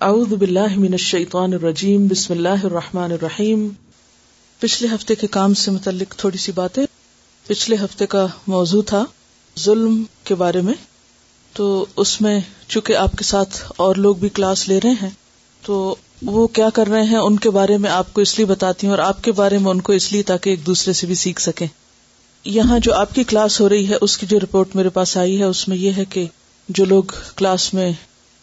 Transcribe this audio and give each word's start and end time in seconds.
اعوذ 0.00 0.28
باللہ 0.28 0.76
من 0.76 0.92
الشیطان 0.92 1.52
الرجیم، 1.52 2.06
بسم 2.06 2.32
اللہ 2.32 2.64
الرحمن 2.64 3.12
الرحیم۔ 3.12 3.68
پچھلے 4.58 4.88
ہفتے 4.94 5.14
کے 5.14 5.26
کام 5.26 5.54
سے 5.54 5.70
متعلق 5.70 6.14
تھوڑی 6.16 6.38
سی 6.38 6.52
باتیں۔ 6.52 6.86
پچھلے 7.46 7.76
ہفتے 7.76 8.06
کا 8.06 8.26
موضوع 8.46 8.82
تھا 8.86 9.04
ظلم 9.58 10.02
کے 10.24 10.34
بارے 10.34 10.60
میں۔ 10.60 10.74
تو 11.52 11.86
اس 11.96 12.20
میں 12.20 12.40
چونکہ 12.68 12.96
آپ 12.96 13.12
کے 13.12 13.24
ساتھ 13.24 13.72
اور 13.76 13.94
لوگ 13.94 14.16
بھی 14.16 14.28
کلاس 14.28 14.68
لے 14.68 14.80
رہے 14.80 14.92
ہیں، 15.02 15.10
تو 15.62 15.96
وہ 16.22 16.46
کیا 16.46 16.70
کر 16.70 16.86
رہے 16.86 17.02
ہیں، 17.02 17.18
ان 17.18 17.38
کے 17.38 17.50
بارے 17.50 17.76
میں 17.76 17.90
آپ 17.90 18.12
کو 18.12 18.20
اس 18.20 18.38
لیے 18.38 18.46
بتاتی 18.46 18.86
ہوں 18.86 18.94
اور 18.94 19.02
آپ 19.02 19.24
کے 19.24 19.32
بارے 19.32 19.58
میں 19.58 19.70
ان 19.70 19.80
کو 19.80 19.92
اس 19.92 20.12
لیے 20.12 20.22
تاکہ 20.22 20.50
ایک 20.50 20.66
دوسرے 20.66 20.92
سے 20.92 21.06
بھی 21.06 21.14
سیکھ 21.14 21.42
سکیں۔ 21.42 21.66
یہاں 22.44 22.78
جو 22.78 22.94
آپ 22.94 23.14
کی 23.14 23.24
کلاس 23.24 23.60
ہو 23.60 23.68
رہی 23.68 23.88
ہے، 23.88 23.94
اس 24.00 24.18
کی 24.18 24.26
جو 24.26 24.40
رپورٹ 24.40 24.76
میرے 24.76 24.88
پاس 24.88 25.16
آئی 25.16 25.38
ہے، 25.38 25.44
اس 25.44 25.68
میں 25.68 25.76
یہ 25.76 25.92
ہے 25.96 26.04
کہ 26.04 26.26
جو 26.68 26.84
لوگ 26.84 27.02
کلاس 27.36 27.74
میں 27.74 27.92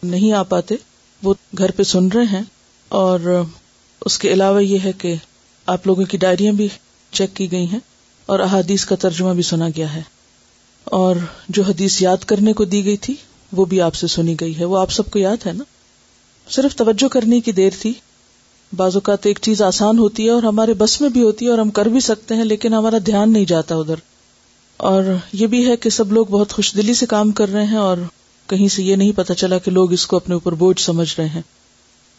نہیں 0.03 0.33
آ 0.33 0.43
پاتے 0.43 0.75
وہ 1.23 1.33
گھر 1.57 1.71
پہ 1.71 1.83
سن 1.83 2.07
رہے 2.07 2.23
ہیں 2.23 2.41
اور 2.89 3.43
اس 4.05 4.19
کے 4.19 4.33
علاوہ 4.33 4.63
یہ 4.63 4.77
ہے 4.83 4.91
کہ 4.91 5.15
آپ 5.65 5.87
لوگوں 5.87 6.03
کی 6.03 6.17
ڈائریاں 6.17 6.53
بھی 6.53 6.67
چیک 7.11 7.35
کی 7.35 7.51
گئی 7.51 7.65
ہیں 7.65 7.79
اور 8.25 8.39
احادیث 8.39 8.85
کا 8.85 8.95
ترجمہ 8.95 9.33
بھی 9.33 9.43
سنا 9.43 9.67
گیا 9.75 9.93
ہے 9.93 10.01
اور 10.83 11.15
جو 11.49 11.63
حدیث 11.63 12.01
یاد 12.01 12.17
کرنے 12.17 12.53
کو 12.53 12.65
دی 12.65 12.85
گئی 12.85 12.97
تھی 12.97 13.13
وہ 13.51 13.65
بھی 13.65 13.81
آپ 13.81 13.95
سے 13.95 14.07
سنی 14.07 14.35
گئی 14.39 14.59
ہے 14.59 14.65
وہ 14.65 14.77
آپ 14.77 14.91
سب 14.91 15.11
کو 15.11 15.19
یاد 15.19 15.47
ہے 15.47 15.53
نا؟ 15.53 15.63
صرف 16.49 16.75
توجہ 16.75 17.07
کرنے 17.07 17.39
کی 17.39 17.51
دیر 17.51 17.69
تھی۔ 17.81 17.93
بعض 18.77 18.95
اوقات 18.95 19.25
ایک 19.25 19.39
چیز 19.41 19.61
آسان 19.61 19.99
ہوتی 19.99 20.25
ہے 20.25 20.29
اور 20.29 20.43
ہمارے 20.43 20.73
بس 20.73 21.01
میں 21.01 21.09
بھی 21.09 21.21
ہوتی 21.21 21.45
ہے 21.45 21.49
اور 21.51 21.59
ہم 21.59 21.69
کر 21.69 21.85
بھی 21.85 21.99
سکتے 21.99 22.35
ہیں 22.35 22.43
لیکن 22.43 22.73
ہمارا 22.73 22.97
دھیان 23.05 23.33
نہیں 23.33 23.45
جاتا 23.45 23.75
ادھر۔ 23.75 23.95
اور 24.77 25.03
یہ 25.33 25.47
بھی 25.47 25.67
ہے 25.67 25.77
کہ 25.77 25.89
سب 25.89 26.13
لوگ 26.13 26.25
بہت 26.25 26.53
خوش 26.53 26.75
دلی 26.75 26.93
سے 26.93 27.05
کام 27.05 27.31
کر 27.31 27.49
رہے 27.49 27.65
ہیں 27.65 27.77
اور 27.77 27.97
کہیں 28.47 28.67
سے 28.67 28.83
یہ 28.83 28.95
نہیں 28.95 29.11
پتا 29.11 29.35
چلا 29.35 29.57
کہ 29.57 29.71
لوگ 29.71 29.93
اس 29.93 30.07
کو 30.07 30.15
اپنے 30.15 30.33
اوپر 30.33 30.51
بوجھ 30.51 30.81
سمجھ 30.81 31.15
رہے 31.17 31.27
ہیں 31.27 31.41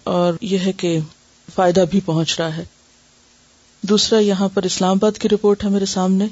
اور 0.05 0.34
یہ 0.41 0.59
ہے 0.59 0.73
کہ 0.73 0.98
فائدہ 1.54 1.84
بھی 1.91 2.01
پہنچ 2.01 2.41
رہا 2.41 2.57
ہے۔ 2.57 2.65
دوسرا، 3.82 4.18
یہاں 4.18 4.48
پر 4.54 4.62
اسلام 4.62 4.90
آباد 4.90 5.18
کی 5.18 5.29
رپورٹ 5.29 5.65
ہے 5.65 5.68
میرے 5.68 5.87
سامنے۔ 5.87 6.26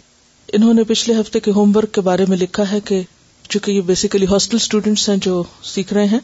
انہوں 0.53 0.75
نے 0.75 0.84
پچھلے 0.84 1.20
ہفتے 1.20 1.41
کے 1.41 1.50
ہوم 1.50 1.72
ورک 1.77 1.92
کے 1.92 2.00
بارے 2.00 2.25
میں 2.28 2.36
لکھا 2.36 2.70
ہے 2.72 2.80
کہ 2.80 3.03
چونکہ 3.48 3.70
یہ 3.70 3.80
بیسیکلی 3.80 4.27
ہاسٹل 4.27 4.56
اسٹوڈینٹس 4.56 5.08
ہیں 5.08 5.16
جو 5.16 5.42
سیکھ 5.62 5.94
رہے 5.94 6.05
ہیں 6.05 6.19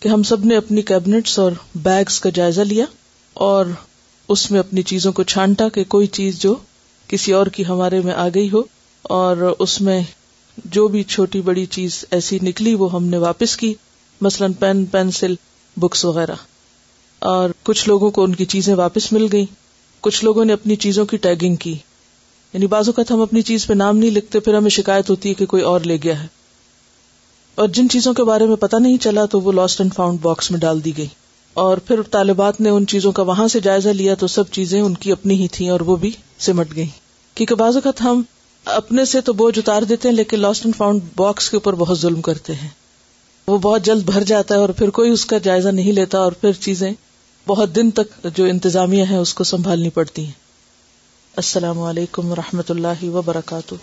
کہ 0.00 0.08
ہم 0.08 0.22
سب 0.22 0.44
نے 0.44 0.56
اپنی 0.56 0.82
کیبنٹس 0.82 1.38
اور 1.38 1.52
بیگس 1.74 2.20
کا 2.20 2.30
جائزہ 2.30 2.60
لیا 2.60 2.84
اور 3.34 3.66
اس 4.28 4.50
میں 4.50 4.60
اپنی 4.60 4.82
چیزوں 4.82 5.12
کو 5.12 5.22
چھانٹا 5.22 5.68
کہ 5.68 5.84
کوئی 5.84 6.06
چیز 6.06 6.38
جو 6.38 6.54
کسی 7.06 7.32
اور 7.32 7.46
کی 7.46 7.66
ہمارے 7.66 8.00
میں 8.00 8.14
آ 8.14 8.28
گئی 8.34 8.50
ہو 8.52 8.62
اور 9.02 9.36
اس 9.58 9.80
میں 9.80 10.02
جو 10.64 10.88
بھی 10.88 11.02
چھوٹی 11.02 11.40
بڑی 11.40 11.66
چیز 11.66 12.04
ایسی 12.10 12.38
نکلی 12.42 12.74
وہ 12.74 12.92
ہم 12.92 13.04
نے 13.04 13.18
واپس 13.18 13.56
کی، 13.56 13.74
مثلاً 14.20 14.52
پین، 14.52 14.84
پینسل، 14.84 15.34
بکس 15.76 16.04
وغیرہ۔ 16.04 16.34
اور 17.18 17.50
کچھ 17.62 17.88
لوگوں 17.88 18.10
کو 18.10 18.22
ان 18.22 18.34
کی 18.34 18.44
چیزیں 18.44 18.74
واپس 18.74 19.12
مل 19.12 19.26
گئی 19.32 19.46
کچھ 20.00 20.24
لوگوں 20.24 20.44
نے 20.44 20.52
اپنی 20.52 20.76
چیزوں 20.76 21.06
کی 21.06 21.16
ٹیگنگ 21.16 21.56
کی۔ 21.56 21.74
یعنی 22.52 22.66
بازو 22.66 22.92
کا 22.92 23.02
ہم 23.10 23.20
اپنی 23.20 23.42
چیز 23.42 23.66
پہ 23.66 23.74
نام 23.74 23.96
نہیں 23.96 24.10
لکھتے، 24.10 24.40
پھر 24.40 24.54
ہمیں 24.54 24.70
شکایت 24.70 25.10
ہوتی 25.10 25.28
ہے 25.28 25.34
کہ 25.34 25.46
کوئی 25.46 25.62
اور 25.62 25.80
لے 25.80 25.98
گیا 26.04 26.22
ہے۔ 26.22 26.26
اور 27.54 27.68
جن 27.68 27.88
چیزوں 27.88 28.14
کے 28.14 28.24
بارے 28.24 28.46
میں 28.46 28.56
پتا 28.56 28.78
نہیں 28.78 28.96
چلا 28.96 29.24
تو 29.24 29.40
وہ 29.40 29.52
لاسٹ 29.52 29.80
اینڈ 29.80 29.94
فاؤنڈ 29.94 30.18
باکس 30.22 30.50
میں 30.50 30.60
ڈال 30.60 30.84
دی 30.84 30.96
گئی 30.96 31.06
اور 31.54 31.78
پھر 31.78 32.02
طالبات 32.02 32.60
نے 32.60 32.68
ان 32.68 32.86
چیزوں 32.86 33.12
کا 33.12 33.22
وہاں 33.22 33.48
سے 33.48 33.60
جائزہ 33.60 33.88
لیا 33.88 34.14
تو 34.14 34.26
سب 34.26 34.50
چیزیں 34.50 34.80
ان 34.80 34.94
کی 34.94 35.12
اپنی 35.12 35.34
ہی 35.34 35.48
تھیں 35.48 35.70
اور 35.70 35.80
وہ 35.80 35.96
بھی 35.96 36.10
سمٹ 36.38 36.76
گئی 36.76 36.86
کیونکہ 37.34 37.54
بعض 37.54 37.74
اوقات 37.74 38.00
ہم 38.00 38.22
اپنے 38.76 39.04
سے 39.04 39.20
تو 39.20 39.32
بوجھ 39.32 39.58
اتار 39.58 39.82
دیتے 39.82 40.08
ہیں، 40.08 40.16
لیکن 40.16 40.40
لاسٹ 40.40 40.64
اینڈ 40.64 40.76
فاؤنڈ 40.76 41.02
باکس 41.16 41.50
کے 41.50 41.56
اوپر 41.56 41.72
بہت 41.72 41.98
ظلم 41.98 42.20
کرتے 42.22 42.54
ہیں۔ 42.54 42.68
وہ 43.46 43.58
بہت 43.58 43.82
جلد 43.82 44.02
بھر 44.02 44.24
جاتا 44.24 44.54
ہے 44.54 44.60
اور 44.60 44.68
پھر 44.68 44.90
کوئی 44.90 45.10
اس 45.10 45.24
کا 45.26 45.38
جائزہ 45.38 45.68
نہیں 45.68 45.92
لیتا 45.92 46.18
اور 46.18 46.32
پھر 46.32 46.52
چیزیں 46.52 46.92
بہت 47.46 47.74
دن 47.76 47.90
تک 47.90 48.26
جو 48.36 48.44
انتظامیہ 48.44 49.04
ہے 49.10 49.16
اس 49.16 49.34
کو 49.34 49.44
سنبھالنی 49.44 49.90
پڑتی 49.90 50.24
ہیں۔ 50.24 50.32
السلام 51.36 51.80
علیکم 51.80 52.32
و 52.32 52.36
رحمۃ 52.36 52.68
اللہ 52.68 53.04
وبرکاتہ۔ 53.04 53.74